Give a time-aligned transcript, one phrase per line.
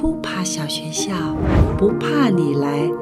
[0.00, 1.12] 扑爬小学校，
[1.76, 2.92] 不怕你来了。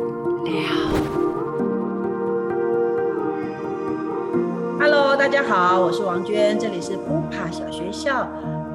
[4.80, 8.28] Hello，大家好，我是王娟，这里是扑爬小学校。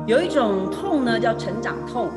[0.08, 2.10] 有一种痛呢，叫成长痛，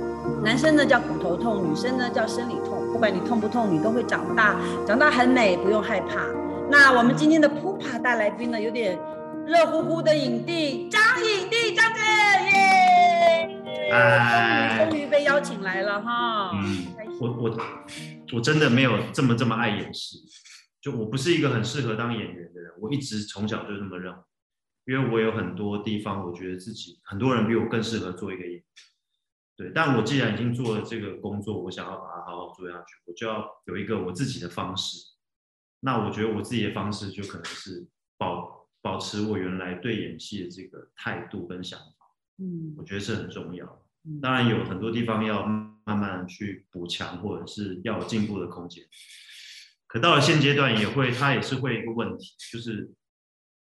[0.45, 2.79] 男生呢叫骨头痛，女生呢叫生理痛。
[2.93, 4.55] 不管你痛不痛，你都会长大，
[4.87, 6.21] 长大很美，不用害怕。
[6.71, 8.97] 那我们今天的扑爬大来宾呢，有点
[9.45, 12.01] 热乎乎的影帝张影帝张姐，
[12.57, 12.86] 耶！
[13.91, 16.51] 哎，终于被邀请来了哈。
[16.55, 16.87] 嗯，
[17.21, 17.59] 我我
[18.35, 20.25] 我真的没有这么这么爱演戏，
[20.81, 24.19] 就我不是一个很适合当演员的人，我一直从小就这么认为，
[24.87, 28.65] 因为我有很多地方我觉得自己很多人比我更适合做一个演员，
[29.57, 34.99] 对，但我既然已经做了这个工作，我想要把它好好做下去，我就要有一个我自己的方式。
[35.81, 42.06] 那我觉得我自己的方式就可能是保保持我原来对演戏的这个态度跟想法，
[42.39, 43.65] 嗯我觉得是很重要。
[44.05, 48.85] 嗯当然有很多地方要慢慢去补强，或者是要有进步的空间。
[49.87, 52.93] 可到了现阶段，也会它也是会一个问题，就是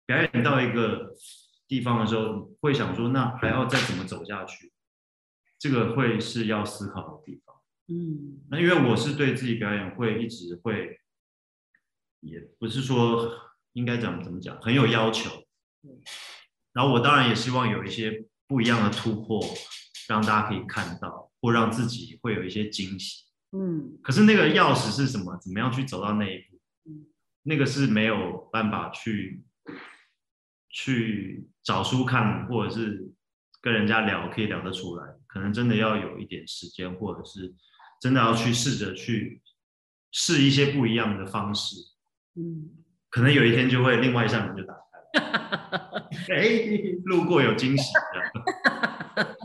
[0.05, 1.13] 表演到一个
[1.67, 4.71] 地方的时候，会想说，那还要再怎么走下去？
[5.59, 7.55] 这个会是要思考的地方。
[7.87, 10.99] 嗯那因为我是对自己表演会一直会，
[12.21, 13.31] 也不是说
[13.73, 15.29] 应该讲怎么讲，很有要求
[15.83, 16.01] 嗯。
[16.73, 19.41] 然后我当然也希望有一些不一样的突破，
[20.09, 23.23] 让大家可以看到，或让自己会有一些惊喜。
[23.53, 25.37] 嗯可是那个钥匙是什么？
[25.41, 27.07] 怎么样去走到那一步嗯？
[27.43, 29.41] 那个是没有办法去
[30.69, 33.09] 去找书看，或者是
[33.61, 35.05] 跟人家聊可以聊得出来。
[35.27, 37.55] 可能真的要有一点时间，或者是
[38.01, 39.41] 真的要去试着去
[40.11, 41.77] 试一些不一样的方式。
[42.35, 42.69] 嗯，
[43.09, 44.90] 可能有一天就会另外一扇门就打开了。
[46.29, 46.43] 哎，
[47.05, 49.23] 路过有惊喜的。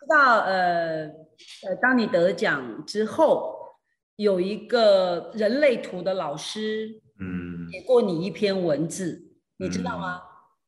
[0.00, 3.54] 知道呃呃，当你得奖之后，
[4.16, 10.22] 有一个人类图的老师嗯，写过你一篇文字，你知道吗？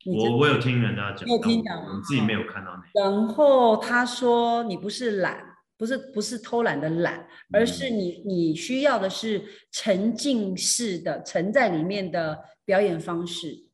[0.07, 3.03] 我我有听人家讲，有听讲吗我自己没有看到那。
[3.03, 5.43] 然后他说你不是懒，
[5.77, 13.70] 不是不是偷懒的懒，而是你你需要的是沉浸式的沉在里面的表演方式。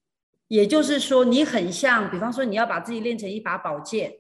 [0.48, 4.18] 也就是说，你很像，比方说你要把自己练成一把宝剑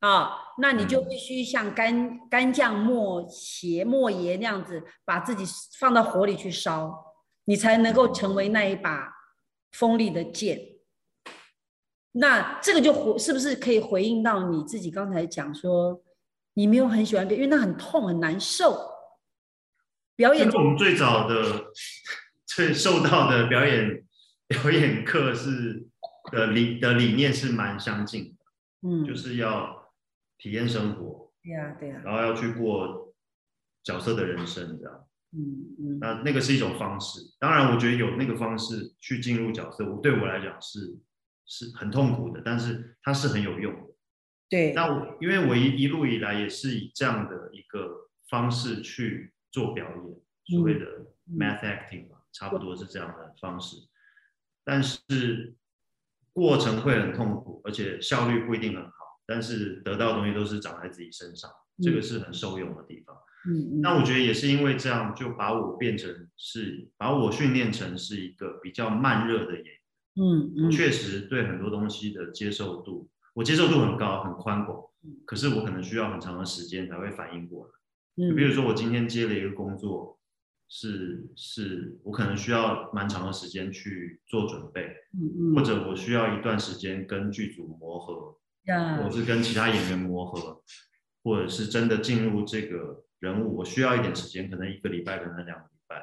[0.00, 5.44] 啊，那你就嗯必须像干干将莫邪莫邪那样子，把自己
[5.78, 7.14] 放到火里去烧，
[7.44, 9.12] 你才能够成为那一把
[9.72, 10.60] 锋利的剑。
[12.12, 16.02] 那这个就回是不是可以回应到你自己刚才讲说，
[16.52, 18.92] 你没有很喜欢表演，因为那很痛很难受。
[20.16, 21.72] 表演跟我们最早的
[22.46, 24.03] 最受到的表演
[24.48, 25.88] 表演课是
[26.32, 29.92] 的理的理念是蛮相近的，嗯，就是要
[30.38, 33.14] 体验生活，对呀对呀，然后要去过
[33.82, 35.06] 角色的人生这样。
[35.36, 40.96] 嗯嗯那那个是一种方式，当然我觉得有那个方式去进入角色，我对我来讲是
[41.46, 43.94] 是很痛苦的，但是它是很有用的。
[44.48, 50.84] 对，那我因为我一一路以来也是以这样的一个方式去做表演，所谓的
[51.26, 53.76] 嗯 math acting 嘛，差不多是这样的方式，
[54.64, 55.54] 但是
[56.32, 58.92] 过程会很痛苦，而且效率不一定很好，
[59.26, 61.50] 但是得到的东西都是长在自己身上，
[61.82, 63.14] 这个是很受用的地方。
[63.46, 69.74] 嗯嗯那我觉得也是因为这样，就把我变成是把我训练成是一个比较慢热的演员。
[70.16, 77.72] 嗯嗯，确实对很多东西的接受度，我接受度很高，很宽广嗯，可是我可能需要很长的时间才会反应过来。
[78.16, 80.18] 嗯就比如说我今天接了一个工作，
[80.76, 90.60] 是是我可能需要蛮长的时间去做准备，嗯嗯或者我需要一段时间跟剧组磨合，呀或者是跟其他演员磨合，
[91.22, 96.02] 或者是真的进入这个人物，我需要一点时间，可能一个礼拜，可能两个礼拜。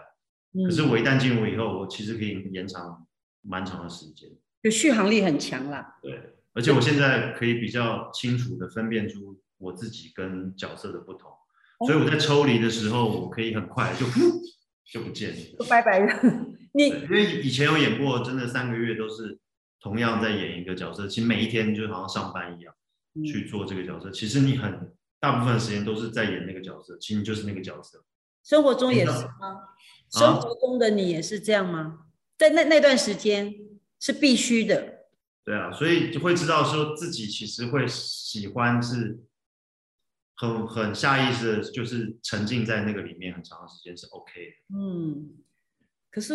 [0.54, 3.06] 嗯，可是我一旦进入以后，我其实可以延长
[3.42, 4.30] 蛮长的时间。
[4.64, 5.98] 就续航力很强啦。
[6.02, 11.30] 对，而且我现在可以比较清楚的分辨出我自己跟角色的不同，
[11.86, 14.06] 所以我在抽离的时候，我可以很快就
[14.92, 15.36] 就不见了。
[15.58, 19.40] 就拜拜了，你因为以前有演过，真的三个月都是
[19.80, 22.74] 同样在演一个角色，其实每一天就好像上班一样
[23.16, 24.12] 嗯去做这个角色。
[24.12, 28.04] 其实你很大部分时间都是在演那个角色，其实你就是那个角色。
[28.44, 29.58] 生活中也是啊吗？
[30.10, 32.00] 生活中的你也是这样吗？
[32.38, 33.54] 在那那段时间
[34.00, 35.06] 是必须的。
[35.44, 39.20] 对啊，所以就会知道说自己其实会喜欢是
[40.42, 44.76] 很很下意识的，就是沉浸在那个里面很长的时间是 OK 的。
[44.76, 45.30] 嗯，
[46.10, 46.34] 可是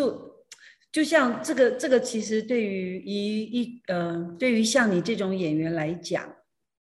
[0.92, 6.36] 就像这个这个，其实对于一一呃，对于像你这种演员来讲，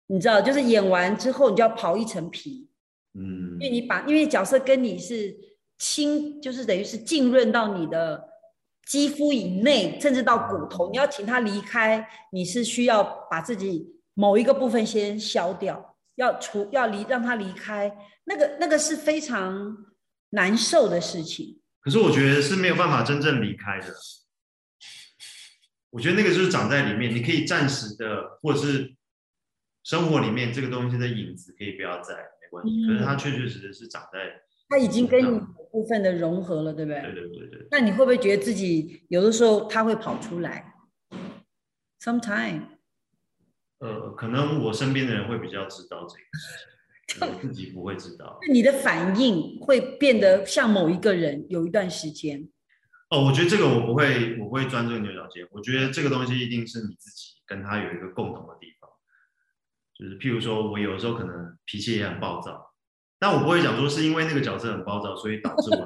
[0.06, 2.70] 你知道，就是演完之后你就要刨一层皮，
[3.14, 3.58] 嗯。
[3.58, 5.36] 因为你把因为角色跟你是
[5.78, 8.24] 亲，就是等于是浸润到你的
[8.86, 13.84] 肌肤以内，甚至到骨头，你要请他离开，你是需要把自己
[14.14, 19.86] 某一个部分先消掉，要除要离让他离开，那个那个是非常
[20.30, 21.60] 难受的事情。
[21.80, 23.94] 可是我觉得是没有办法真正离开的。
[25.90, 28.94] 我觉得那个就是长在里面，你可以暂时的，或者是
[29.84, 32.86] 生活里面这个东西的影子可以不要在，没关系。
[32.86, 34.18] 可是它确确实实是长在，
[34.68, 35.40] 它已经跟你
[35.70, 37.00] 部分的融合了，对不对？
[37.00, 37.68] 对对对对。
[37.70, 40.74] 那你会不会觉得自己有的时候它会跑出来
[42.00, 42.75] ？Sometime，
[43.78, 48.38] 呃，可能我身边的人会比较知道这个事情，我自己不会知道。
[48.50, 52.48] 你的反应会变得像某一个人，有一段时间。
[53.10, 55.46] 哦，我觉得这个我不会，我不会钻这个牛角尖。
[55.52, 58.90] 我觉得这个东西一定是你自己跟他有一个共同的地方，
[59.94, 62.72] 就是譬如说我有的时候可能脾气也很暴躁，
[63.20, 65.84] 但我不会讲说是因为那个角色很暴躁，所以导致我，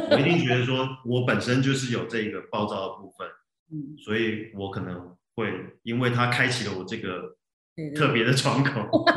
[0.10, 3.28] 我一定觉得说我本身就是有这个暴躁的部分，
[3.70, 5.52] 嗯，所以我可能会
[5.82, 7.36] 因为他开启了我这个
[7.96, 9.04] 特别的窗口。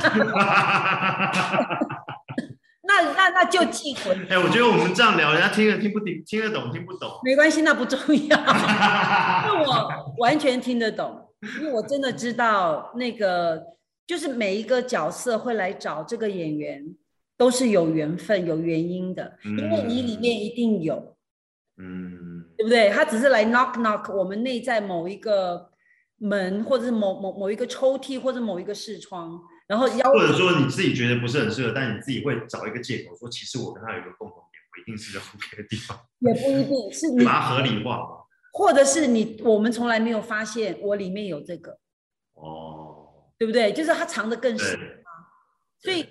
[2.89, 7.19] 那那那就记魂， 哎、我觉得我们这样聊，人家听得听不听，听得懂听不懂。
[7.23, 8.37] 没关系，那不重要。
[9.45, 11.29] 因为我完全听得懂，
[11.59, 13.61] 因为我真的知道那个，
[14.07, 16.81] 就是每一个角色会来找这个演员，
[17.37, 21.17] 都是有缘分、有原因的，因为你里面一定有，
[21.77, 22.89] 嗯，对不对？
[22.89, 25.69] 他只是来 knock knock 我们内在某一个
[26.19, 38.23] 门，或者是某某某一个抽屉，或者某一个视窗，然后邀或者说你自己觉得不是很适合，但你自己会找一个借口说，其实我跟他有一个共同点，我一定是 OK 的地方， 也不一定是 你，把它合理化嘛。
[38.51, 41.77] 或者是你，我们从来没有发现我里面有这个，
[42.33, 43.71] 哦，对不对？
[43.71, 44.79] 就是它藏的更深。
[45.83, 46.03] 对，所以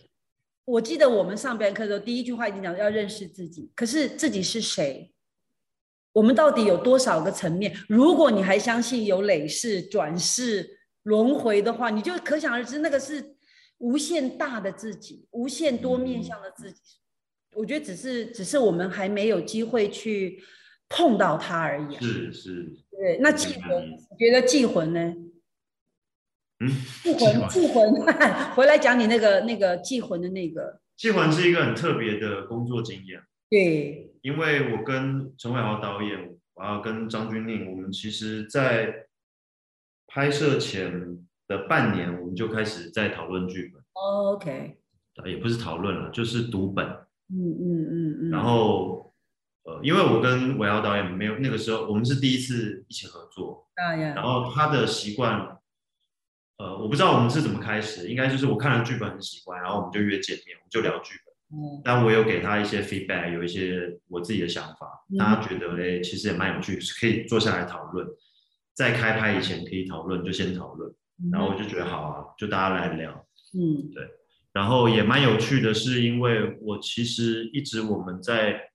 [0.64, 3.72] 我记得我们上表演课的时候，第一句话已经讲要认识自己。
[3.74, 5.12] 可是自己是谁？
[6.16, 7.76] 我们到底有多少个层面？
[7.90, 10.66] 如果你还相信有累世、转世、
[11.02, 13.34] 轮回的话，你就可想而知，那个是
[13.76, 16.80] 无限大的自己，无限多面向的自己。
[17.54, 20.42] 我觉得只是只是我们还没有机会去
[20.88, 22.00] 碰到它而已、啊。
[22.00, 25.14] 是是，对，那祭魂，嗯你觉得祭魂呢？
[26.60, 26.70] 嗯，
[27.02, 27.92] 祭魂，祭魂，
[28.56, 33.20] 回来讲你那个那个祭魂的那个，祭魂是一个很特别的工作经验，
[33.50, 39.06] 对，因为我跟陈伟豪导演，然后跟张钧甯，我们其实在
[40.08, 40.90] 拍摄前
[41.46, 44.76] 的半年，我们就开始在讨论剧本，哦 OK，
[45.22, 46.84] 呃也不是讨论了，就是读本。
[47.28, 49.14] 嗯嗯嗯嗯，然后，
[49.62, 55.56] 呃，因为我跟伟豪导演没有那个时候，我们是第一次一起合作，啊呀，然后他的习惯，
[56.56, 61.25] 呃，我不知道我们是怎么开始，应该就是我看了剧本很喜欢，然后我们就约见面，我们就聊剧本。
[61.50, 61.80] 嗯。
[61.84, 68.06] 但我有给他一些 feedback，有一些我自己的想法，大家觉得嘞，其实也蛮有趣，可以坐下来讨论，
[68.74, 70.92] 在开拍以前可以讨论，就先讨论。
[71.32, 73.26] 然后我就觉得好啊，就大家来聊。
[73.54, 73.90] 嗯。
[73.92, 74.08] 对。
[74.52, 78.70] 然后也蛮有趣的是，因为我其实一直我们在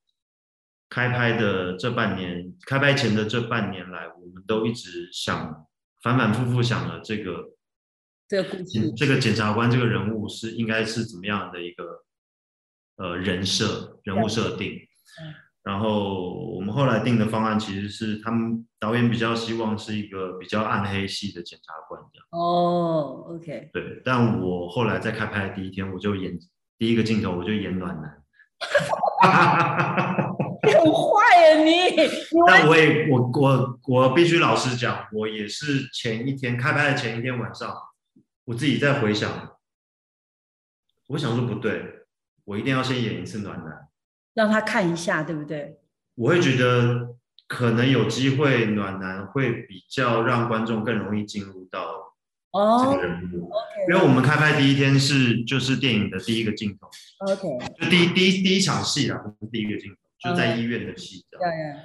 [0.90, 5.66] 开拍的这半年，开拍前的这半年来，我们都一直想
[6.04, 7.50] 反反复复想了这个
[8.28, 12.04] 这个故事，这个检察官这个人物是应该是怎么样的一个
[12.98, 14.74] 呃人设人物设定
[15.22, 15.34] 嗯。
[15.64, 22.26] 然后我们后来定的方案其实是他们导演比较希望是一个比较暗黑系的检察官这样。
[22.32, 26.36] 哦，OK，对，但我后来在开拍的第一天，我就演
[26.80, 28.24] 第一个镜头，我就演暖男。
[30.64, 32.10] 你很坏呀你，你
[32.48, 37.72] 但我也我我我必须老实讲，我也是前一天开拍的前一天晚上，
[38.46, 39.58] 我自己在回想，
[41.10, 42.01] 我想说不对，
[42.46, 43.88] 我一定要先演一次暖男，
[44.34, 45.80] 让他看一下，对不对？
[46.16, 47.16] 我会觉得
[47.48, 52.16] 可能有机会暖男会比较让观众更容易进入到
[52.52, 53.50] 这哦个人物，
[53.90, 56.90] 因为我们开拍第一天是就是电影的第一个镜头。
[57.20, 57.48] ，OK，
[57.80, 61.50] 就第一第一第一场戏啊，不是第一个镜头，就在医院的戏这样。
[61.50, 61.76] 呀呀，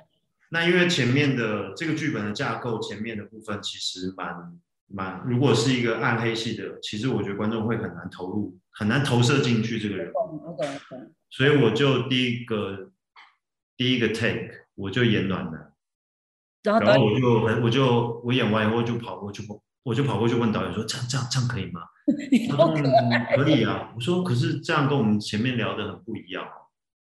[0.51, 11.15] 那因为前面的这个剧本的架构，前面的部分其实蛮蛮，如果是一个暗黑系的，其实我觉得观众会很难投入，很难投射进去这个人物，懂，我懂，我懂。
[11.31, 12.93] 所以我就第一个
[13.77, 15.73] 第一个 take 我就演暖男，
[16.63, 19.43] 然后我就很我就我演完以后就跑过去
[19.83, 21.81] 我就跑过去问导演说这样这样这样可以吗？
[22.51, 22.85] 他说嗯
[23.37, 26.47] 可以啊，我说可是这样跟我们前面聊的很不一样，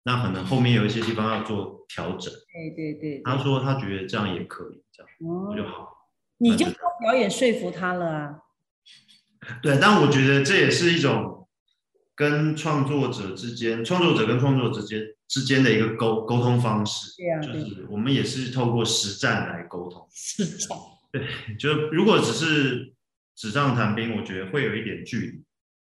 [0.03, 2.33] 那可能后面有一些地方要做调整。
[2.53, 6.00] 对对对，他说他觉得这样也可以，这样我就哦，好。
[6.41, 8.39] 你就靠表演说服他了啊。
[9.61, 11.47] 对，但我觉得这也是一种
[12.15, 20.07] 跟创作者之间，创作者跟创作者之间之间的一个沟沟通方式，对啊就是我们也是透过实战来沟通。
[20.11, 20.77] 实战。
[21.13, 21.25] 对。
[21.57, 22.93] 就如果只是
[23.35, 25.43] 纸上谈兵，我觉得会有一点距离，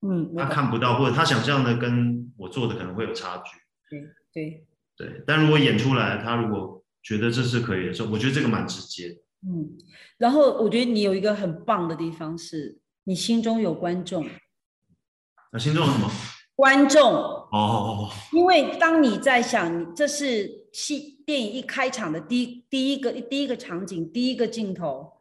[0.09, 3.59] 嗯，他看不到，或者他想象的跟我做的可能会有差距。
[3.89, 4.01] 对
[4.33, 9.17] 对，对，但如果演出来，他如果觉得这是可以的时候，我觉得这个蛮直接的。
[9.47, 9.77] 嗯。
[10.19, 14.27] 然后我觉得你有一个很棒的地方是，你心中有观众，
[15.53, 16.11] 那心中有什么？
[16.55, 17.03] 观众。
[17.03, 25.13] 哦哦哦，因为当你在想，你这是戏电影一开场的第一第一个第一个场景，第一个镜头，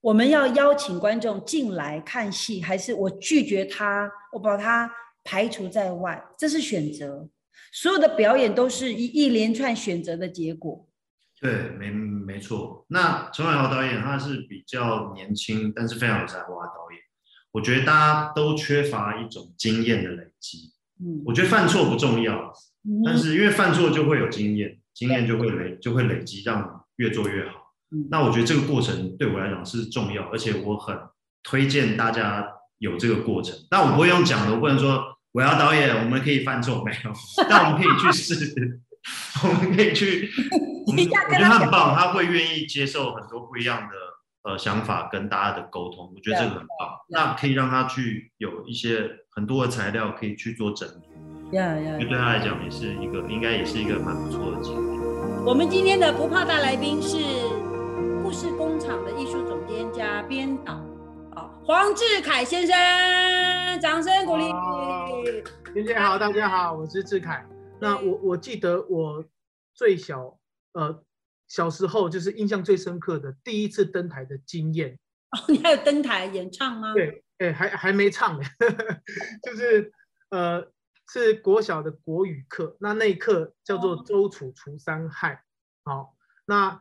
[0.00, 4.90] 我们要邀请观众进来看戏，还是我拒绝他，我把他
[5.22, 7.28] 排除在外，这是选择。
[7.72, 10.86] 所有的表演都是一一连串选择的结果。
[11.40, 12.86] 对，没没错。
[12.88, 17.00] 那陈伟豪导演他是比较年轻，但是非常有才华的导演。
[17.52, 20.72] 我觉得大家都缺乏一种经验的累积。
[21.00, 22.52] 嗯，我觉得犯错不重要，
[23.04, 27.74] 但嗯是因为犯错就会有经验，经验就会累就会累积，让你越做越好。
[27.90, 30.98] 嗯那我觉得这个过程对我来讲是重要，而且我很
[31.42, 32.46] 推荐大家
[32.78, 33.54] 有这个过程。
[33.68, 37.12] 但我不会用讲的，我不能说我要导演，我们可以犯错没有，
[37.48, 38.80] 但我们可以去试，
[39.46, 40.30] 我们可以去。
[40.86, 46.90] 我觉得跟他他很棒，他会愿意接受很多不一样的呃想法跟大家的沟通，我觉得这个很棒。
[47.08, 55.00] 那可以让他去有一些很多的材料可以去做整理，呀呀对他来讲也是一个应该也是一个蛮不错的经验。
[55.44, 57.18] 我们今天的不怕大来宾是
[58.22, 60.72] 故事工厂的艺术总监加编导，
[61.34, 62.74] 啊，黄志凯先生，
[63.80, 64.50] 掌声鼓励。
[64.50, 65.08] 好
[65.74, 67.44] 娟姐好，大家好，我是志凯。
[67.80, 69.24] 那我我记得我
[69.74, 70.34] 最小
[70.74, 71.02] 呃
[71.48, 74.98] 小时候就是印象最深刻的第一次登台的经验，
[75.30, 76.92] 哦， 你还有登台演唱吗？
[76.94, 78.46] 对，哎、还还没唱呢，
[79.42, 79.92] 就是
[80.30, 80.70] 呃
[81.08, 85.42] 是国小的国语课，那那一课叫做哦周楚除三害。
[85.84, 86.16] 好，
[86.46, 86.80] 那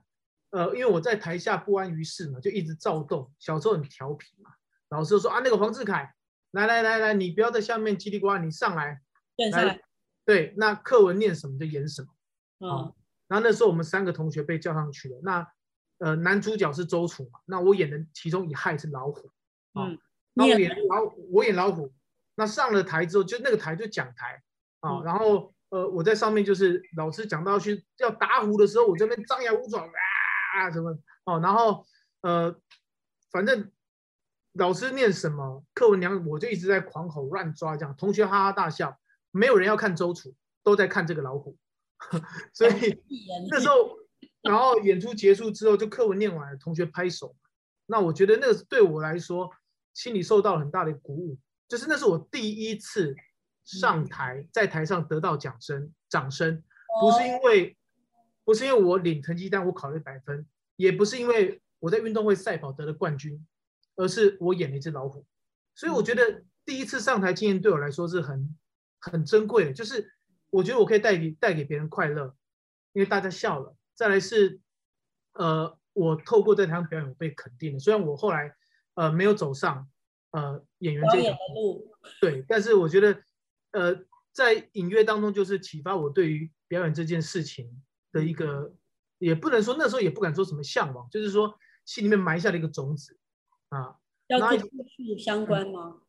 [0.51, 4.51] 呃因为我在台下不安于世嘛，就一直躁动，小时候很调皮嘛，
[4.89, 6.13] 老师就说啊那个黄志凯，
[6.51, 9.01] 来来来来，你不要在下面叽里呱啦，你上来。
[9.51, 9.81] 来。
[10.25, 12.07] 对，那课文念什么就演什么。
[12.59, 12.93] 嗯，
[13.33, 15.47] 然后那时候我们三个同学被叫上去了，那
[15.97, 19.27] 呃男主角是周楚嘛，那我演的其中一害是老虎，
[19.73, 19.97] 啊嗯，
[20.35, 21.91] 那我你演老虎，我演老虎，
[22.35, 24.39] 那上了台之后，就那个台就讲台
[24.81, 29.89] 啊，嗯然后呃我在上面就是老师讲到去要打虎的时候，我这边张牙舞爪
[30.55, 31.87] 啊什么哦，然后
[32.21, 32.55] 呃
[33.31, 33.71] 反正
[34.51, 38.99] 老师念什么课文娘，我就一直在狂吼乱抓这样，同学哈哈大笑，
[39.31, 41.57] 没有人要看周楚，都在看这个老虎，
[42.53, 43.01] 所以。
[43.49, 43.97] 那时候，
[44.41, 47.35] 然后演出结束之后，就课文念完了，同学拍手。
[47.85, 49.51] 那我觉得那个对我来说，
[49.93, 51.37] 心里受到很大的鼓舞。
[51.67, 53.15] 就是那是我第一次
[53.63, 56.61] 上台，在台上得到掌声，掌声
[57.01, 57.77] 不是因为
[58.43, 60.45] 不是因为我领成绩单，我考了一百分，
[60.75, 63.43] 也不是因为我在运动会赛跑得了冠军，
[63.95, 65.25] 而是我演了一只老虎。
[65.73, 68.55] 所以我觉得第一次上台经验对我来说是很
[68.99, 70.12] 很珍贵的，就是
[70.53, 72.35] 我觉得我可以带给带给别人快乐，
[72.93, 73.75] 因为大家笑了。
[73.95, 74.61] 再来是，
[75.33, 77.79] 呃，我透过这场表演，我被肯定了。
[77.79, 78.55] 虽然我后来
[78.93, 79.89] 呃没有走上
[80.29, 81.91] 呃演员这条的路，
[82.21, 83.23] 对，但是我觉得
[83.71, 83.99] 呃
[84.31, 87.81] 在隐约当中就是启发我对于表演这件事情
[88.11, 88.75] 的一个，
[89.17, 93.17] 也不能说那时候也不敢说什么向往，就是说心里面埋下了一个种子
[93.69, 93.95] 啊
[94.27, 96.01] 要做艺术相关吗？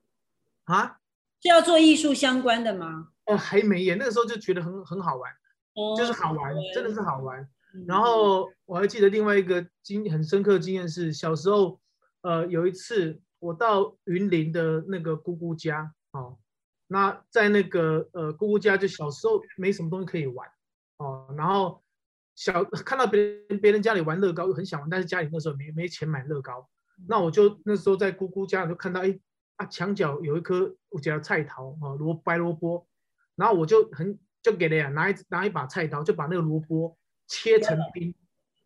[0.64, 1.00] 啊
[1.40, 3.13] 是要做艺术相关的吗？
[3.26, 5.32] 呃还没演，那个时候就觉得很很好玩，
[5.74, 7.40] 哦就是好玩，真的是好玩。
[7.74, 7.84] 嗯。
[7.86, 8.50] 然后。
[8.66, 11.78] 我还记得另外一个经很深刻的经验是，小时候，
[12.22, 16.38] 呃，有一次我到云林的那个姑姑家，哦，
[16.86, 20.48] 那在那个呃姑姑家，就小时候没什么东西可以玩，
[20.96, 21.84] 哦，然后
[22.34, 26.66] 小 看到别人别人家里玩乐高，很想玩，但是家里那时候没没钱买乐高，
[27.06, 29.20] 那我就那时候在姑姑家就看到，哎
[29.56, 32.88] 啊墙角有一颗我叫菜桃哦萝白萝卜，
[33.36, 36.96] 然后我就很就给了呀，拿一拿一把菜刀就把那个萝卜。
[37.26, 38.14] 切成丁，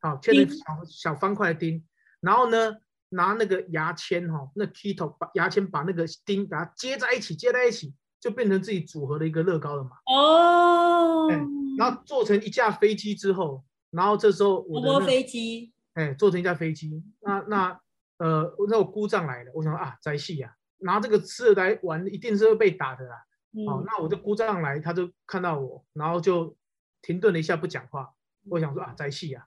[0.01, 1.87] 好，切成小小方块的丁，
[2.21, 2.75] 然后呢，
[3.11, 9.91] 拿那个牙签哈，那 key 头把牙签把那个丁把它接在一起，接在一起，就变成自己组合的一个乐高了嘛。
[10.07, 11.41] 哦，哎
[11.79, 17.81] 然后做成一架飞机之后，然后这时候我的那波飞机，哎做成一架飞机，那那
[18.19, 23.25] 呃那我姑丈来了，我想说啊宅戏呀，拿这个吃的来玩，一定是会被打的啦。
[23.53, 26.57] 哦嗯，，那我就姑丈来，他就看到我，然后就
[27.03, 28.15] 停顿了一下不讲话。
[28.51, 29.47] 我想说啊，在戏啊，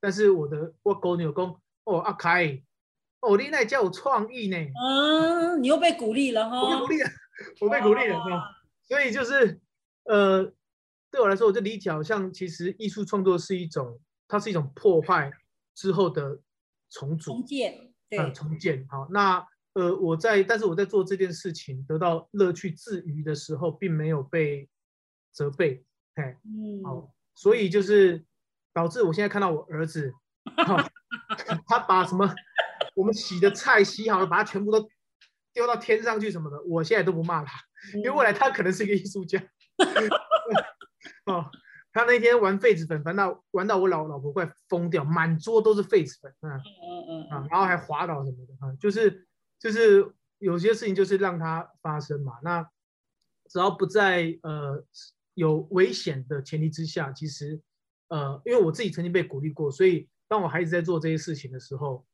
[0.00, 2.62] 但是我的我狗女公哦阿凯，
[3.20, 7.10] 哦你那叫有创意呢，嗯，你又被鼓励了哈，我被鼓励了，
[7.60, 8.56] 我被鼓励了。
[8.82, 9.60] 所以就是
[10.04, 10.52] 呃，
[11.10, 15.30] 对我来说，我就理解好像其实艺术创作是一种，它是一种破坏
[15.74, 16.40] 之后的
[16.88, 18.84] 重组重建，呃对，重建。
[18.88, 24.68] 好，那呃我在，但是我在做这件事情得到乐趣自娱的时候，并没有被
[25.32, 25.84] 责备，
[26.14, 28.24] 哎，嗯，好，所以就是
[28.72, 30.12] 导致我现在看到我儿子，
[30.66, 30.88] 哈
[31.66, 32.34] 他把什么
[32.94, 34.88] 我们洗的菜洗好了，把它全部都
[35.52, 37.60] 丢到天上去什么的，我现在都不骂他，
[37.94, 39.40] 因为未来他可能是一个艺术家。
[41.26, 41.48] 哦，
[41.92, 49.26] 他那天玩痱子粉，玩到玩到我老老婆快疯掉，满桌都是痱子粉，嗯嗯嗯啊嗯，，然后还滑倒什么的啊，就是
[49.60, 52.32] 就是有些事情就是让它发生嘛。
[52.42, 52.68] 那
[53.48, 54.82] 只要不在呃
[55.34, 57.60] 有危险的前提之下，其实
[58.08, 62.04] 呃，因为我自己曾经被鼓励过，所以当我孩子在做这些事情的时候，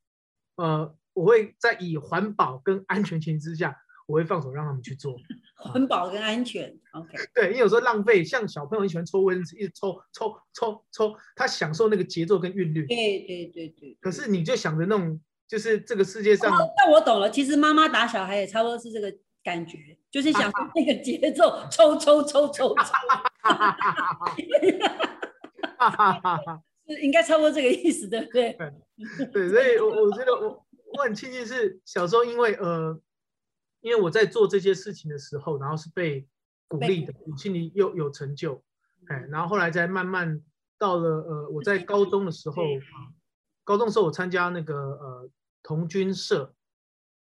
[0.57, 3.75] 呃，我会在以环保跟安全前提之下，
[4.07, 5.17] 我会放手让他们去做。
[5.57, 12.85] 环保跟安全，OK，对，因为有时候浪费，像小朋友很喜欢抽卫生纸，一直抽抽抽抽，他享受那个节奏跟韵律。
[12.85, 13.97] 对对对对。
[13.99, 16.51] 可是你就想着那种，就是这个世界上。
[16.51, 19.11] 哦但我懂了，其实妈妈打小孩也差不多是这个
[19.43, 22.75] 感觉，就是想说那个节奏，抽抽抽抽抽，
[27.01, 28.57] 应该差不多这个意思，对不对？
[29.31, 32.99] 对，所以我我觉得我我很庆幸是小时候，因为呃，
[33.81, 36.25] 因为我在做这些事情的时候，然后是被
[36.67, 38.63] 鼓励的，我心里又有成就，
[39.07, 40.41] 哎，然后后来再慢慢
[40.77, 42.63] 到了呃，我在高中的时候，
[43.67, 45.29] 高中的时候我参加那个呃
[45.61, 46.55] 童军社，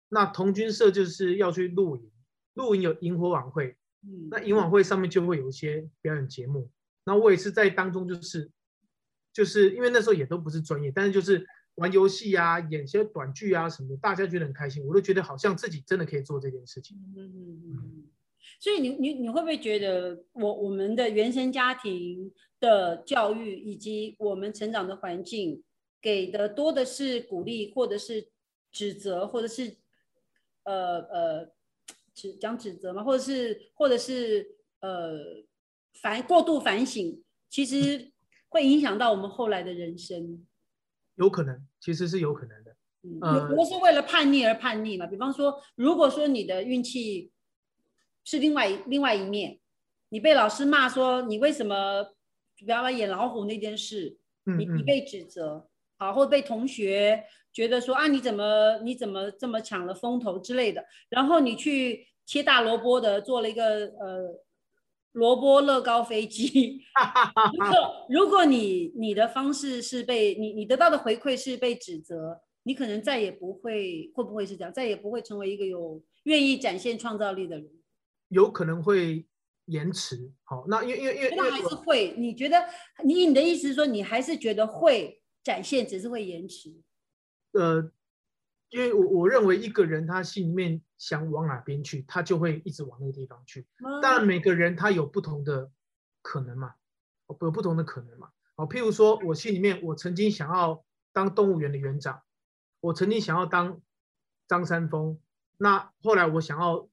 [0.09, 2.11] 那童军社就是要去露营，
[2.55, 6.69] 露营有萤火晚会，嗯，那萤晚会上面就会有一些表演节目，
[7.05, 8.51] 那我也是在当中，就是
[9.33, 11.47] 就是因为那时候也都不是专业，但是就是
[11.77, 16.99] 玩游戏啊，演些短剧啊什么的，大家觉得很开心，我都觉得好像自己真的可以做这件事情。
[17.17, 18.05] 嗯嗯嗯嗯。
[18.59, 25.63] 所以你你你会不会觉得我我们的原生家庭的教育以及我们成长的环境
[26.03, 28.29] 给的多的是鼓励，或者是
[28.73, 29.77] 指责，或者是
[30.65, 31.53] 呃呃
[32.13, 33.05] 指讲指责嘛？
[33.05, 35.45] 或者是或者是呃
[35.95, 38.13] 反过度反省，其实
[38.51, 40.45] 会影响到我们后来的人生。
[41.15, 42.77] 有可能，其实是有可能的。
[43.03, 45.07] 嗯，呃有的是为了叛逆而叛逆嘛。
[45.07, 47.31] 比方说，如果说你的运气
[48.25, 49.61] 是另外一另外一面，
[50.09, 52.15] 你被老师骂说你为什么
[52.59, 55.69] 不要演老虎那件事，你你被指责，
[56.03, 64.43] 好，或者被同学觉得说啊你怎么你怎么这么抢了风头之类的，然后你去切大萝卜的做了一个呃
[65.13, 66.81] 萝卜乐高飞机，
[67.59, 77.69] 如果如果你你的方式是被你你得到的回馈是被指责，你可能再也不会会不会是这样，再也不会成为一个有愿意展现创造力的人。
[78.29, 79.27] 有可能会
[79.67, 80.33] 延迟。
[80.43, 82.65] 好，那因为因为因为那还是会，你觉得
[83.05, 86.83] 你你的意思是说你还是觉得会展现，只是会延迟。
[87.53, 87.91] 呃，
[88.71, 93.67] 因为我我认为一个人他心里面想往哪边去，他就会一直往那个地方去。
[94.01, 95.71] 当然，每个人他有不同的
[96.23, 96.75] 可能嘛，
[97.27, 98.31] 哦有不同的可能嘛。
[98.55, 102.23] 好，譬如说我心里面我曾经想要当动物园的园长，
[102.81, 103.81] 我曾经想要当
[104.49, 105.21] 张三丰，
[105.59, 106.89] 那后来我想要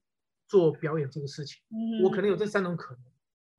[0.47, 3.03] 做表演这个事情，嗯我可能有这三种可能。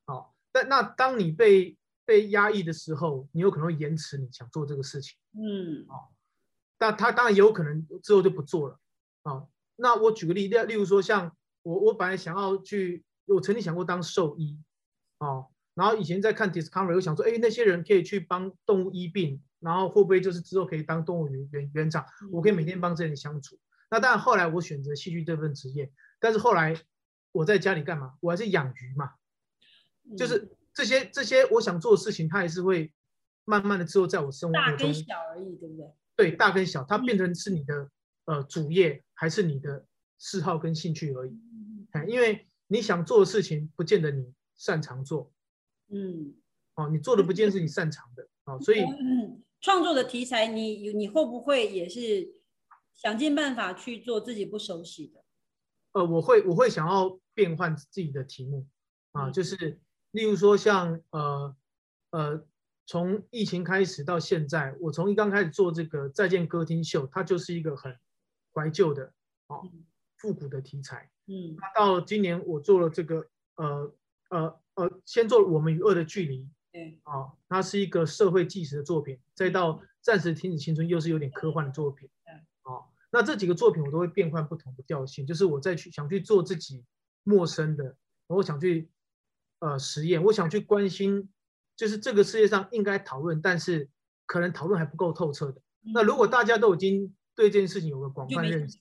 [0.05, 1.79] 好，但那当你被
[2.11, 5.17] 被压抑的时候，你有可能会延迟你想做这个事情。
[5.33, 5.87] 嗯
[6.77, 8.81] 但他当然也有可能之后就不做了
[9.23, 9.47] 啊。
[9.77, 14.59] 那我举个例，例例如说，像我我本来想要去，我曾经想过当兽医
[15.19, 22.05] 哦，然后以前在看 Discovery，我想说，哎，那些人可以去帮动物医病，然后会不会就是之后可以当动物园园园长？
[22.33, 23.57] 我可以每天帮这些人相处。
[23.89, 26.75] 那当然后来我选择戏剧这份职业，但是后来
[27.31, 28.15] 我在家里干嘛？
[28.21, 29.13] 我还是养鱼嘛，
[30.11, 32.91] 嗯就是这些这些我想做的事情，它还是会
[33.45, 35.87] 慢慢的之后在我生活中大跟小而已，对不对？
[36.17, 37.91] 对，大跟小，它变成是你的
[38.25, 39.85] 呃主业，还是你的
[40.19, 41.39] 嗜好跟兴趣而已。
[41.91, 45.31] 哎，因为你想做的事情，不见得你擅长做
[45.89, 46.35] 嗯，
[46.77, 52.27] 哦，你做的不见得是你擅长的哦，所以嗯创作的题材你，你会不会也是
[52.95, 55.23] 想尽办法去做自己不熟悉的？
[55.93, 58.67] 呃，我会我会想要变换自己的题目
[59.13, 59.79] 啊，嗯就是
[60.13, 61.57] 例如说像呃
[62.11, 62.45] 呃，
[62.87, 67.97] 从疫情开始到现在，我从一刚开始做这个再见歌厅秀，它就是一个很
[68.53, 69.13] 怀旧的
[69.47, 69.85] 哦嗯
[70.17, 71.11] 复古的题材。
[71.27, 73.95] 嗯那到今年我做了这个呃
[74.31, 76.43] 呃呃，先做《我们与恶的距离》
[76.73, 82.35] 对，啊，它是一个社会纪实的作品，再到暂时停止青春，又是有点科幻的作品嗯。
[82.63, 86.85] 啊，那这几个作品我都会变换不同的调性，就是我再去想去做自己
[87.23, 87.97] 陌生的
[88.27, 88.89] 我想去
[89.61, 91.31] 呃实验，我想去关心，
[91.77, 93.89] 就是这个世界上应该讨论，但是
[94.27, 95.63] 可能讨论还不够透彻的。
[95.95, 98.79] 那如果大家都已经对这件事情有个广泛认识，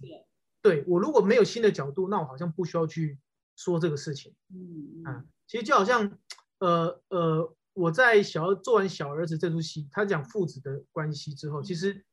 [0.62, 3.18] 对我如果没有新的角度，那我好像不需要去
[3.56, 4.36] 说这个事情。
[4.54, 6.18] 嗯啊，其实就好像，
[6.58, 12.04] 呃呃，我在小做完小儿子这出戏，他讲父子的关系之后，其实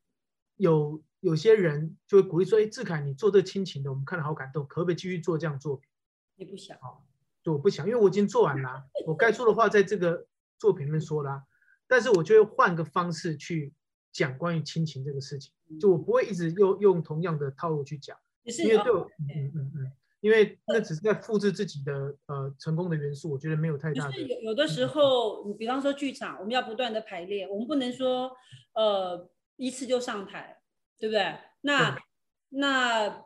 [0.55, 5.89] 有有些人就会鼓励说，哎，志凯，你做这亲情的，我们看了好感动，可不可以继续做这样作品？
[6.35, 6.77] 你不想，
[7.47, 10.27] 就我不想，因为我已经做完了啊，我该说的话在这个
[10.59, 11.41] 作品里面说啦、
[11.87, 13.73] 但是我就会换个方式去
[14.11, 18.17] 讲关于亲情这个事情，就我不会一直用用同样的套路去讲。
[18.43, 28.29] 因为对我，哦嗯嗯嗯嗯，因为那只是在复制自己的呃成功的元素，我觉得没有太大的就是有有的时候，你比方说剧场，我们要不断的排练，我们不能说
[28.73, 30.59] 呃一次就上台，
[30.99, 31.37] 对不对？
[31.61, 31.97] 那
[32.49, 33.23] 那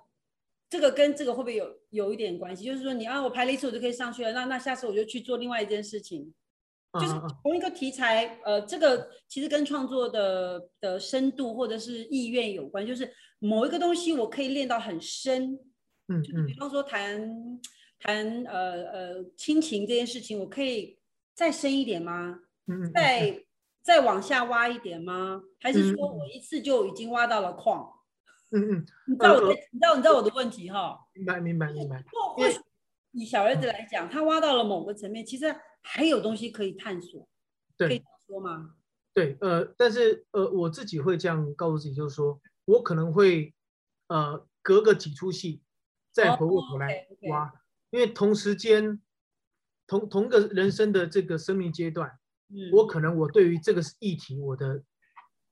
[0.71, 2.63] 这个跟这个会不会有有一点关系？
[2.63, 6.33] 就是说你啊，我排了一次我就可以上去了，那那下次我就去做另外一件事情，
[6.93, 15.59] 就是同一个题材，呃，这个其实跟创作的的深度或者是意愿有关，就是某一个东西我可以练到很深，
[16.07, 17.59] 嗯嗯就是比方说谈
[17.99, 20.97] 谈呃呃亲情这件事情，我可以
[21.35, 22.39] 再深一点吗？
[22.67, 23.43] 嗯嗯，再
[23.83, 25.43] 再往下挖一点吗？
[25.59, 27.91] 还是说嗯我一次就已经挖到了矿？
[28.51, 30.99] 嗯嗯，你知道我的呃你知道你知道我的问题哈？
[31.13, 32.59] 明白明白明白，或或许
[33.11, 37.27] 以小儿子来讲，他挖到了某个层面，其实还有东西可以探索，
[37.77, 38.75] 对可以说吗？
[39.13, 43.53] 对，呃，但是呃我自己会这样告诉自己，就是说我可能会
[44.07, 45.61] 呃隔个几出戏
[46.11, 47.51] 再回过头来挖，
[47.89, 49.01] 因为同时间
[49.87, 52.09] 同同个人生的这个生命阶段，
[52.49, 54.81] 嗯，我可能我对于这个议题我的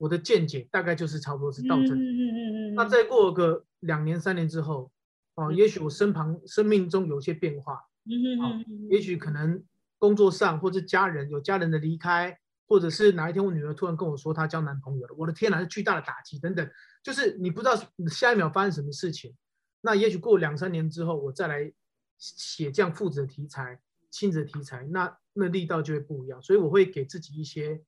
[0.00, 2.00] 我的见解大概就是差不多是到这里。
[2.00, 4.90] 嗯嗯嗯嗯，那再过个两年三年之后，
[5.34, 9.62] 哦，嗯也许我身旁生命中有些变化，嗯好嗯嗯，也许可能
[9.98, 16.66] 工作上或者家人有家人的离开，或者是哪一天我女儿突然跟我说她交男朋友了，我的天哪，是巨大的打击等等，
[17.02, 17.76] 就是你不知道
[18.08, 19.36] 下一秒发生什么事情。
[19.82, 21.70] 那也许过两三年之后，我再来
[22.18, 26.40] 写这样父子的题材、亲子的题材，那那力道就会不一样。
[26.42, 27.82] 所以我会给自己一些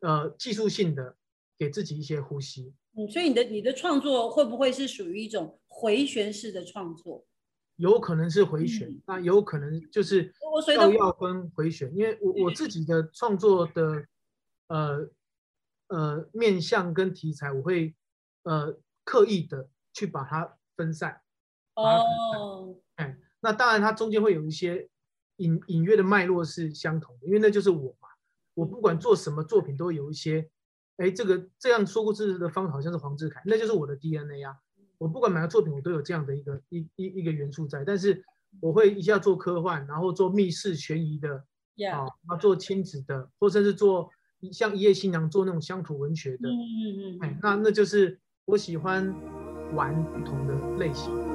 [0.00, 1.16] 呃技术性的，
[1.58, 2.74] 给自己一些呼吸。
[2.94, 7.26] 嗯，所以你的你的创作会不会是属于一种回旋式的创作？
[7.76, 14.06] 有可能是回旋，嗯那有可能就是我所谓的要要跟回旋，因为我我自己的创作的
[14.68, 15.10] 呃
[15.88, 17.94] 呃面向跟题材，我会
[18.44, 21.20] 呃刻意的去把它分散。
[21.74, 24.88] 哦，哎，那当然它中间会有一些
[25.36, 28.08] 隐隐约的脉络是相同的，因为那就是我嘛。
[28.54, 30.48] 我不管做什么作品，都有一些，
[30.96, 34.56] 哎，这个这样说故事的方法好像是黄志凯，那就是我的 DNA 啊。
[34.98, 38.24] 我不管哪个作品，我都有这样的一个一一一个元素在，但是
[38.60, 44.08] 我会一下做科幻，然后做密室悬疑的，呀，啊，然后做亲子的，或甚至做
[44.52, 49.14] 像一夜新娘做那种乡土文学的，嗯嗯嗯哎，那那就是我喜欢
[49.74, 51.25] 玩不同的类型。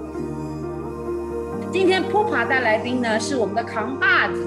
[1.71, 4.43] 今天 p 爬带来宾呢是我们的扛把子，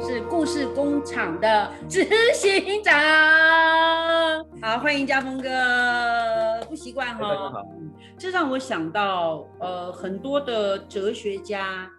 [0.00, 2.94] 是故事工厂的执行长。
[4.62, 7.50] 好，欢迎家峰哥，不习惯哈。
[7.50, 7.66] 好，
[8.16, 11.90] 这让我想到，呃，很多的哲学家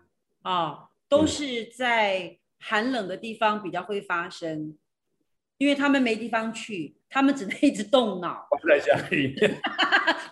[0.44, 4.78] 啊，都嗯是在寒冷的地方比较会发生，
[5.58, 9.62] 因为他们没地方去，他们只能一直动脑，我在家里面，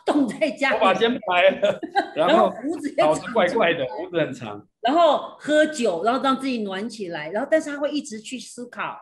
[0.06, 1.80] 冻在家里，头发先白了，
[2.16, 4.68] 然然后后胡子也脑子长怪怪的，胡子很长。
[4.82, 9.00] 然后喝酒，然后让自己暖起来，然后但是他会一直去思考，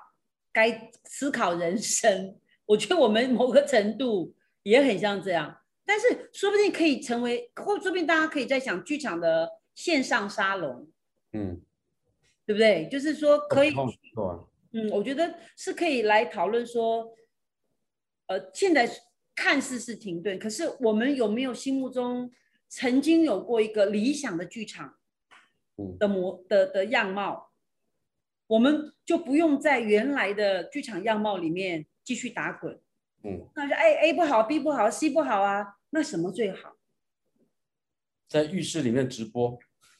[0.53, 2.35] 该思考人生。
[2.67, 10.87] 我觉得我们某个程度也很像这样，但是说不定可以成为，或说不定大家可以在想剧场的线上沙龙，
[11.33, 11.59] 嗯，
[12.45, 12.87] 对不对？
[12.91, 13.73] 就是说可以。
[14.73, 17.13] 嗯，我觉得是可以来讨论说，
[18.27, 18.89] 呃，现在
[19.35, 22.31] 看似是停顿，可是我们有没有心目中
[22.67, 24.97] 曾经有过一个理想的剧场
[25.77, 27.51] 嗯的模的的样貌？
[28.47, 32.79] 我们就不用在原来的剧场样貌里面继续打滚。
[33.23, 36.75] 嗯，那就哎 A 不好，B 不好，C 不好啊，那什么最好？
[38.27, 39.59] 在浴室里面直播，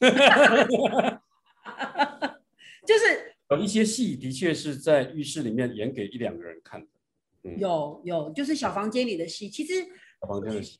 [2.86, 6.86] 就是有一些戏的确是在浴室里面演给一两个人看的，
[7.44, 9.84] 嗯有有，就是小房间里的戏，其实
[10.20, 10.78] 小房间的戏。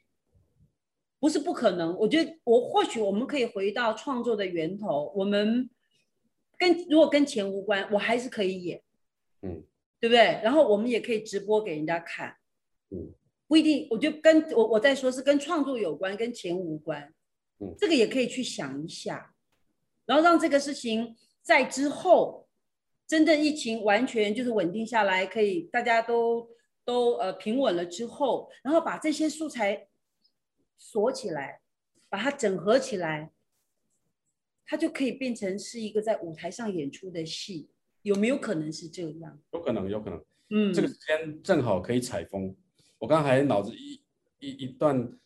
[1.21, 1.97] 不是不可能。
[1.99, 5.71] 我觉得我或许我们可以回到创作的源头，我们
[6.59, 8.83] 跟如果跟钱无关，我还是可以演，
[9.43, 9.63] 嗯，
[10.01, 10.41] 对不对？
[10.43, 12.37] 然后我们也可以直播给人家看，
[12.91, 13.13] 嗯，
[13.47, 13.87] 不一定。
[13.91, 17.15] 我觉得跟我我在说是跟创作有关，跟钱无关，
[17.61, 19.35] 嗯这个也可以去想一下。
[20.05, 22.42] 然后让这个事情在之后
[23.13, 26.49] 真正疫情完全就是稳定下来，可以大家都
[26.83, 29.87] 都呃平稳了之后，然后把这些素材
[30.79, 31.61] 锁起来，
[32.09, 33.31] 把它整合起来，
[34.65, 37.69] 它就可以变成是一个在舞台上演出的戏，
[38.01, 39.39] 有没有可能是这样？
[39.53, 40.25] 有可能，有可能。
[40.49, 42.57] 嗯，这个时间正好可以采风。
[42.97, 44.03] 我刚才脑子一
[44.39, 45.19] 一一段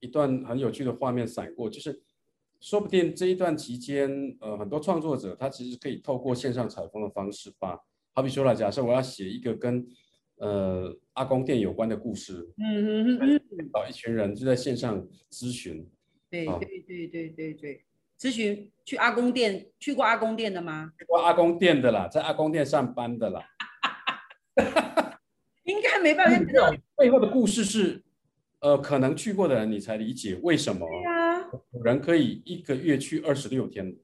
[0.00, 2.02] 一段很有趣的画面闪过，就是
[2.60, 7.78] 说不定这一段期间，呃，很多创作者他其实可以透过线上采风的方式，把
[8.14, 9.86] 好比说了，假设我要写一个跟
[10.38, 15.88] 呃阿公店有关的故事，嗯嗯嗯嗯，找一群人就在线上咨询，
[16.46, 17.84] 好对对对对对对，
[18.18, 20.92] 咨询去阿公店，去过阿公店的吗？
[20.98, 23.44] 去过阿公店的啦，在阿公店上班的啦，
[25.62, 26.74] 应该没办法知道。
[26.96, 28.02] 背后的故事是，
[28.58, 30.84] 呃，可能去过的人你才理解为什么
[31.72, 33.96] 有人可以一个月去二十六天，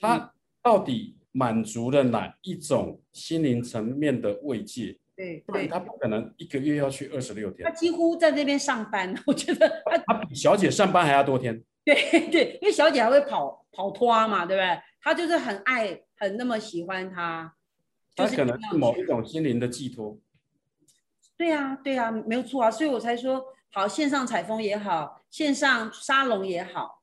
[0.00, 4.98] 他到底满足了哪一种心灵层面的慰藉？
[5.16, 11.62] 对不然，他不可能一个月要去二十六天，他几乎在那边上班，我觉得他他比小姐上班还要多天。
[11.84, 11.94] 对
[12.30, 14.80] 对，因为小姐还会跑跑拖嘛，对不对？
[15.00, 17.54] 他就是很爱，很那么喜欢他，
[18.16, 20.18] 就是他可能是某一种心灵的寄托。
[21.36, 27.02] 对呀、对呀、没有错啊，所以我才说，好，线上采风也好，线上沙龙也好，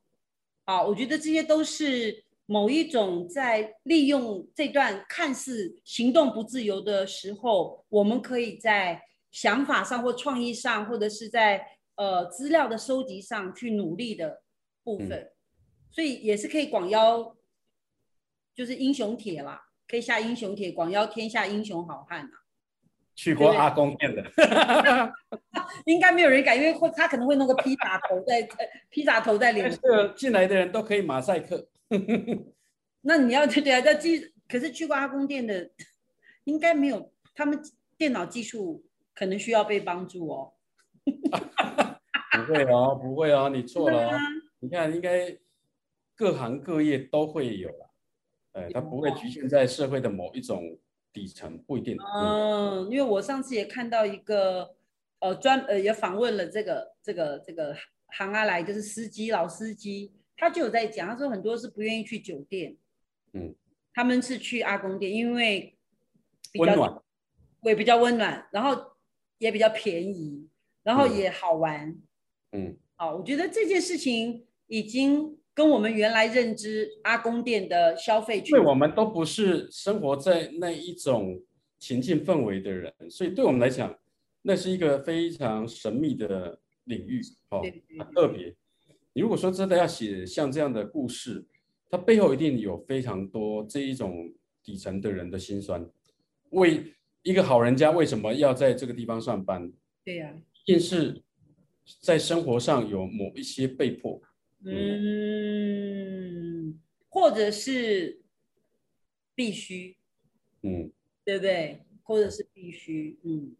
[0.64, 11.62] 好，我觉得这些都是某一种在利用这段看似行动不自由的时候，我们可以在想法上或创意上，或者是在
[11.96, 14.42] 呃资料的收集上去努力的
[14.82, 15.30] 部分，
[15.90, 17.36] 所以也是可以广邀，
[18.54, 22.41] 就是英雄帖啦，可以下英雄帖，广邀天下英雄好汉啊。
[23.14, 24.24] 对去过阿公店的，
[25.84, 29.70] 应该没有人敢，因为会他可能会弄个披萨头在呃 披萨头在脸。
[29.70, 29.78] 是
[30.16, 31.68] 进来的人都可以马赛克。
[33.02, 35.70] 那你要对啊，在技可是去过阿公店的，
[36.44, 37.60] 应该没有，他们
[37.98, 40.52] 电脑技术可能需要被帮助哦。
[41.04, 44.10] 不会哦，不会哦，你错了。
[44.60, 45.36] 你看，应该
[46.14, 47.86] 各行各业都会有啦。
[48.52, 50.62] 哎，它不会局限在社会的某一种
[51.12, 51.96] 底层，不一定。
[51.96, 54.74] 嗯，嗯，因为我上次也看到一个
[55.20, 57.76] 呃专呃也访问了这个这个这个
[58.08, 62.76] 行阿来，就是司机老司机，他就有在讲，他说很多是不愿意去酒店，
[63.32, 63.54] 嗯，
[63.92, 65.76] 他们是去阿公店，因为
[66.52, 67.02] 比较温暖。
[67.62, 68.96] 也比较温暖，然后
[69.38, 70.48] 也比较便宜，
[70.82, 71.96] 然后嗯也好玩。
[72.50, 81.42] 嗯，好，我觉得这件事情已经跟我们原来认知阿公店的消费因群为我们都不是生活在那一种
[81.78, 83.98] 情境氛围的人，所以对我们来讲，
[84.42, 88.54] 那是一个非常神秘的领域，哦对对，很特别。
[89.12, 91.44] 你如果说真的要写像这样的故事，
[91.90, 95.86] 它背后一定有非常多这一种底层的人的辛酸。
[96.50, 96.82] 为
[97.22, 99.70] 一个好人家为什么要在这个地方上班？
[100.02, 100.34] 对呀、
[100.64, 101.22] 一定是
[102.00, 104.20] 在生活上有某一些被迫。
[104.64, 104.78] 嗯，
[107.08, 108.22] 或者是
[109.34, 109.96] 必须，
[110.62, 110.92] 嗯，
[111.24, 111.84] 对不对？
[112.02, 113.56] 或者是必须，嗯。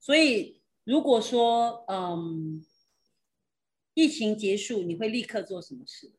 [0.00, 2.64] 所以如果说，嗯，
[3.94, 6.12] 疫情结束，你会立刻做什么事？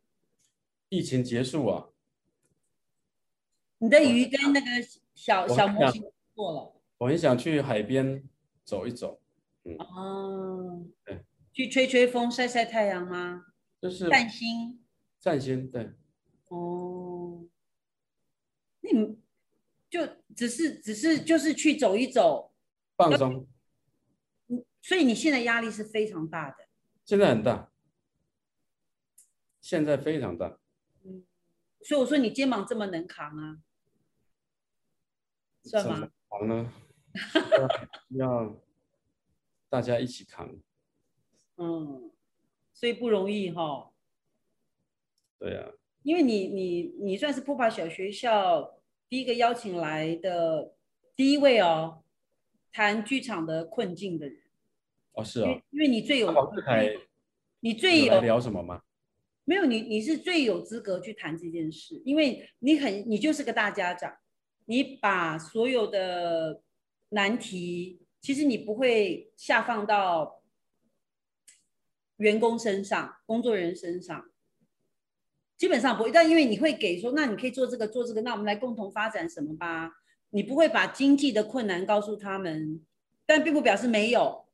[0.89, 1.89] 疫情结束啊，
[3.80, 4.67] 你的鱼跟那个
[5.13, 6.74] 小小模型做了。
[6.98, 8.24] 我很想去海边
[8.63, 9.22] 走一走，
[9.65, 13.46] 嗯哦对，去吹吹风、晒晒太阳吗？
[13.82, 14.84] 就是散心。
[15.20, 15.70] 散心。
[15.70, 15.94] 对，
[16.48, 17.46] 哦，
[18.82, 19.22] 你们
[19.90, 22.54] 就只是只是就是去走一走，
[22.96, 23.48] 放松。
[24.82, 26.68] 所以你现在压力是非常大的。
[27.04, 27.72] 现在很大，
[29.60, 30.60] 现在非常大。
[31.04, 31.26] 嗯，
[31.82, 33.60] 所以我说你肩膀这么能扛啊，
[35.63, 36.10] 算吗？
[36.30, 36.74] 扛呢？
[38.20, 38.62] 要要
[39.70, 40.56] 大家一起扛。
[41.58, 42.12] 嗯，
[42.80, 43.90] 所以不容易哈。
[45.40, 45.72] 对啊，
[46.04, 48.78] 因为你你你算是普法小学校
[49.10, 50.76] 第一个邀请来的
[51.16, 52.04] 第一位哦，
[52.72, 54.38] 谈剧场的困境的人，
[55.13, 55.88] 哦是啊因为。
[55.88, 56.88] 你最有王志凯
[57.62, 58.84] 你最有有聊什么吗？
[59.44, 64.16] 没有你你是最有资格去谈这件事，因为你很你就是个大家长，
[64.66, 66.62] 你把所有的
[67.10, 70.44] 难题，其实你不会下放到
[72.17, 74.30] 员工身上、工作人员身上，
[75.58, 76.12] 基本上不会。
[76.12, 79.91] 但因为你会给说，那你可以做这个做这个，那我们来共同发展什么吧？
[80.32, 82.82] 你不会把经济的困难告诉他们，
[83.25, 84.45] 但并不表示没有，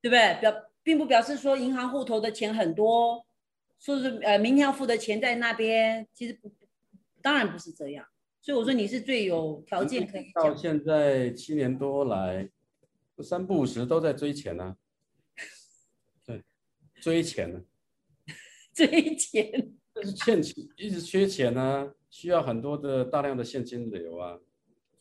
[0.00, 0.40] 对不对？
[0.40, 3.26] 表并不表示说银行户头的钱很多，
[3.78, 6.50] 说是呃明天要付的钱在那边，其实不，
[7.20, 8.06] 当然不是这样。
[8.40, 10.44] 所以我说你是最有条件可以讲。
[10.44, 12.48] 到现在七年多来，
[13.22, 14.87] 三不五时都在追钱呢、对，
[17.00, 17.62] 追钱呢、
[18.74, 24.38] 追钱，就是欠钱，一直缺钱啊，需要很多的大量的现金流啊。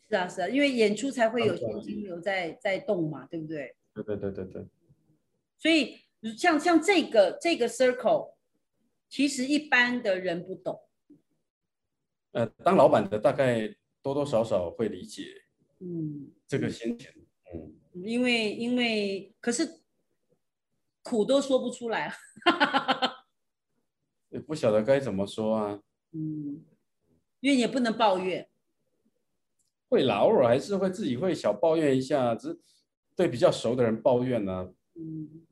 [0.10, 3.76] 是啊是啊，因为演出才会有现金流在在动嘛，对不对？
[3.94, 4.66] 对对对对对，
[5.58, 5.98] 所以
[6.38, 8.36] 像像这个这个 circle，
[9.10, 10.80] 其实一般的人不懂，
[12.32, 13.68] 呃，当老板的大概
[14.02, 15.24] 多多少少会理解
[15.80, 17.12] 嗯，这个先前，
[17.54, 19.68] 嗯，因为因为可是
[21.08, 22.14] 苦都说不出来，
[24.30, 25.80] 也不晓得该怎么说啊。
[26.12, 26.62] 嗯，
[27.40, 28.50] 因为也不能抱怨，
[29.88, 32.60] 会啦，偶尔还是会自己会小抱怨一下，只是
[33.16, 35.46] 对比较熟的人抱怨呢、嗯，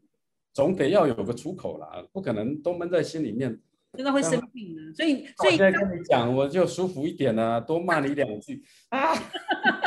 [0.52, 3.58] 总得要有个出口啦，不可能都闷在心里面。
[3.94, 9.14] 真的会生病的，所以所以我现在跟你讲，我就舒服一点啊，多骂你两句啊，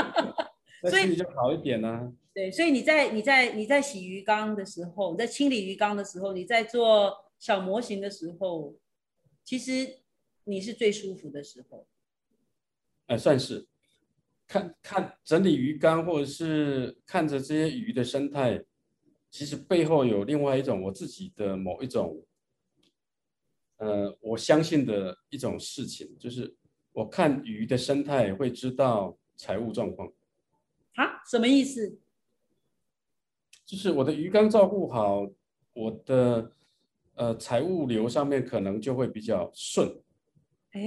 [0.83, 2.11] 那所以就好一点啊。
[2.39, 8.77] 对，所以你在你在你在洗鱼缸的时候，你在清理鱼缸的时候，你在做小模型的时候，
[9.43, 9.99] 其实
[10.45, 11.89] 你是最舒服的时候。
[13.07, 13.67] 哎，算是
[14.47, 18.65] 看看整理鱼缸，或者是看着这些鱼的生态，
[19.33, 22.25] 其实背后有另外一种我自己的某一种，
[23.79, 26.55] 呃，我相信的一种事情，就是
[26.93, 30.09] 我看鱼的生态会知道财务状况，
[30.95, 31.99] 啊，什么意思？
[33.69, 35.29] 就是我的鱼缸照顾好，
[35.75, 36.51] 我的
[37.17, 39.87] 呃财务流上面可能就会比较顺，
[40.71, 40.81] 哎，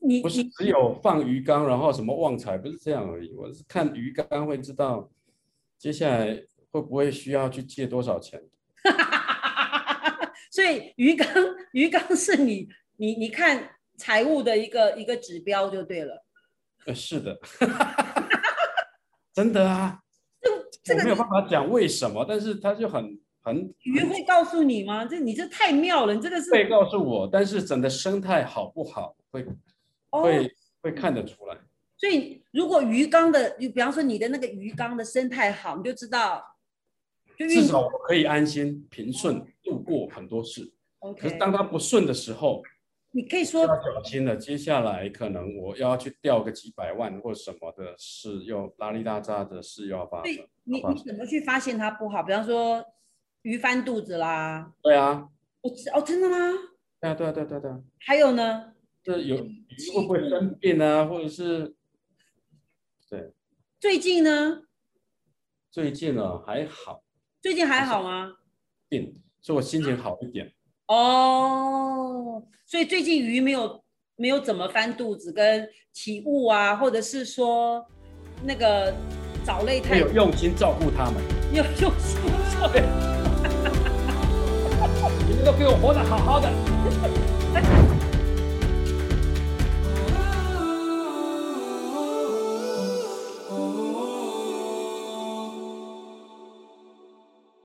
[0.00, 3.32] 你不是只有放鱼缸，然后什么旺财，不是这样而已。
[3.36, 5.08] 我是看鱼缸会知道
[5.78, 6.34] 接下来
[6.72, 8.42] 会不会需要去借多少钱。
[10.50, 11.28] 所以鱼缸
[11.70, 16.26] 鱼缸是你你你看财务的一个一个指标就对了。
[16.86, 17.38] 呃，是的，
[19.32, 19.98] 真的啊，
[20.82, 25.04] 这个我没有办法讲为什么，但是他就很很鱼会告诉你吗？
[25.04, 29.46] 这你这太妙了，你这个是会告诉我，但是整个生态好不好，会
[30.10, 30.22] 哦。
[30.22, 31.56] 会会看得出来。
[31.96, 36.44] 所以如果鱼缸的，你比方说你的那个鱼缸的生态好，你就知道，
[37.38, 40.72] 就至少我可以安心平顺度过很多事。
[41.18, 41.36] 可是。
[41.38, 42.62] 当它不顺的时候，
[43.14, 44.36] 你可以说小心了。
[44.36, 50.48] 接下来可能我要去调个几百万或什么的事，又拉里拉扎的事又要发生对。
[50.64, 52.22] 你你怎么去发现它不好？
[52.22, 52.84] 比方说
[53.42, 55.28] 鱼翻肚子啦，对啊，
[55.60, 56.36] 我知哦，真的吗？
[57.00, 58.72] 对啊，对啊，对啊，对啊对啊，还有呢？
[59.02, 61.04] 这有鱼会不会生病啊？
[61.04, 61.74] 或者是
[63.10, 63.32] 对，
[63.80, 64.62] 最近呢？
[65.70, 67.02] 最近呢还好
[67.40, 68.36] 最近还好吗？
[68.88, 70.54] 病，所以我心情好一点。
[70.92, 73.82] 哦，所以最近鱼没有
[74.16, 77.82] 没有怎么翻肚子跟起雾啊，或者是说
[78.44, 78.92] 那个
[79.42, 81.14] 藻类太会有用心照顾它们，
[81.54, 82.20] 有用心
[82.60, 82.78] 照顾
[85.26, 86.50] 你们都给我活得好好的。